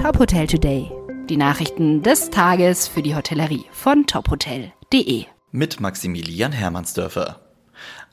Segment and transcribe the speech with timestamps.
[0.00, 0.90] Top Hotel Today.
[1.28, 5.26] Die Nachrichten des Tages für die Hotellerie von tophotel.de.
[5.52, 7.38] Mit Maximilian Hermannsdörfer.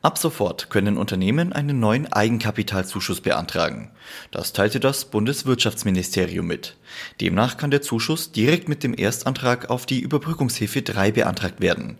[0.01, 3.91] Ab sofort können Unternehmen einen neuen Eigenkapitalzuschuss beantragen.
[4.31, 6.75] Das teilte das Bundeswirtschaftsministerium mit.
[7.21, 11.99] Demnach kann der Zuschuss direkt mit dem Erstantrag auf die Überbrückungshilfe 3 beantragt werden.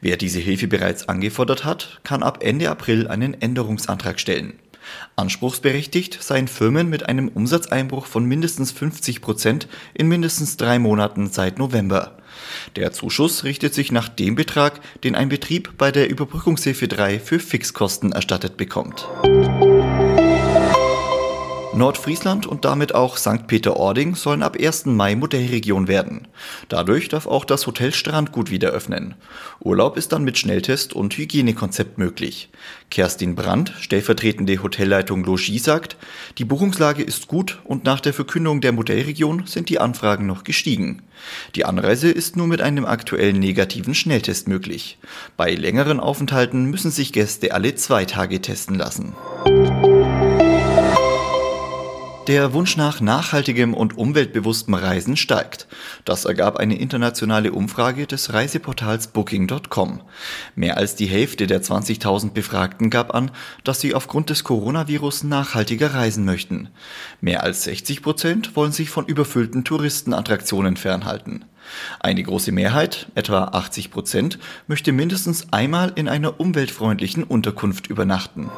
[0.00, 4.58] Wer diese Hilfe bereits angefordert hat, kann ab Ende April einen Änderungsantrag stellen.
[5.16, 11.58] Anspruchsberechtigt seien Firmen mit einem Umsatzeinbruch von mindestens 50 Prozent in mindestens drei Monaten seit
[11.58, 12.18] November.
[12.76, 17.38] Der Zuschuss richtet sich nach dem Betrag, den ein Betrieb bei der Überbrückungshilfe 3 für
[17.38, 19.08] Fixkosten erstattet bekommt.
[21.76, 23.46] Nordfriesland und damit auch St.
[23.46, 24.86] Peter-Ording sollen ab 1.
[24.86, 26.26] Mai Modellregion werden.
[26.68, 29.14] Dadurch darf auch das Hotel Strandgut wieder öffnen.
[29.60, 32.48] Urlaub ist dann mit Schnelltest und Hygienekonzept möglich.
[32.90, 35.96] Kerstin Brandt, stellvertretende Hotelleitung Logis, sagt,
[36.38, 41.02] die Buchungslage ist gut und nach der Verkündung der Modellregion sind die Anfragen noch gestiegen.
[41.54, 44.98] Die Anreise ist nur mit einem aktuellen negativen Schnelltest möglich.
[45.36, 49.14] Bei längeren Aufenthalten müssen sich Gäste alle zwei Tage testen lassen.
[52.26, 55.68] Der Wunsch nach nachhaltigem und umweltbewusstem Reisen steigt.
[56.04, 60.00] Das ergab eine internationale Umfrage des Reiseportals Booking.com.
[60.56, 63.30] Mehr als die Hälfte der 20.000 Befragten gab an,
[63.62, 66.68] dass sie aufgrund des Coronavirus nachhaltiger reisen möchten.
[67.20, 71.44] Mehr als 60 Prozent wollen sich von überfüllten Touristenattraktionen fernhalten.
[72.00, 78.50] Eine große Mehrheit, etwa 80 Prozent, möchte mindestens einmal in einer umweltfreundlichen Unterkunft übernachten.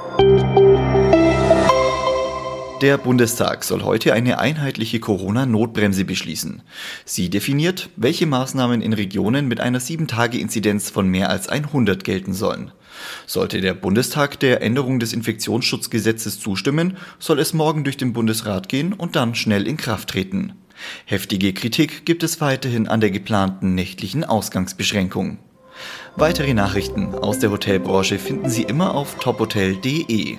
[2.81, 6.62] Der Bundestag soll heute eine einheitliche Corona-Notbremse beschließen.
[7.05, 12.70] Sie definiert, welche Maßnahmen in Regionen mit einer 7-Tage-Inzidenz von mehr als 100 gelten sollen.
[13.27, 18.92] Sollte der Bundestag der Änderung des Infektionsschutzgesetzes zustimmen, soll es morgen durch den Bundesrat gehen
[18.92, 20.53] und dann schnell in Kraft treten.
[21.05, 25.39] Heftige Kritik gibt es weiterhin an der geplanten nächtlichen Ausgangsbeschränkung.
[26.15, 30.39] Weitere Nachrichten aus der Hotelbranche finden Sie immer auf tophotel.de.